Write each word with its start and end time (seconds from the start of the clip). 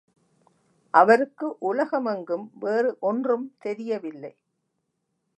அவருக்கு 0.93 1.47
உலகம் 1.59 2.05
எங்கும் 2.05 2.51
வேறு 2.59 2.97
ஒன்றும் 2.99 3.45
தெரியவில்லை. 3.59 4.33